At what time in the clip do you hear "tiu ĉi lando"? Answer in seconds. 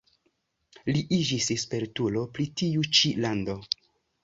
2.63-3.61